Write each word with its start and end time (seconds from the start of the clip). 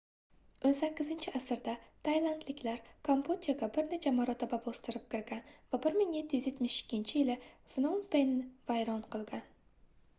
18-asrda 0.67 1.73
taylandliklar 2.07 2.79
kambodjaga 3.09 3.67
bir 3.75 3.91
necha 3.91 4.13
marotaba 4.19 4.59
bostirib 4.69 5.05
kirgan 5.11 5.51
va 5.75 5.79
1772-yil 5.83 7.29
pnom 7.75 8.01
fenni 8.15 8.41
vayron 8.73 9.05
qilgan 9.17 9.45